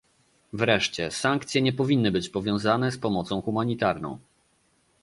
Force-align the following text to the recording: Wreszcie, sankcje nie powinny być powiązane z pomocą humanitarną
Wreszcie, 0.53 1.11
sankcje 1.11 1.61
nie 1.61 1.73
powinny 1.73 2.11
być 2.11 2.29
powiązane 2.29 2.91
z 2.91 2.97
pomocą 2.97 3.41
humanitarną 3.41 4.19